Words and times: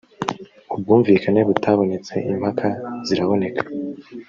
ubwumvikane 0.73 1.41
butabonetse 1.49 2.13
impaka 2.31 2.67
ziraboneka 3.07 3.61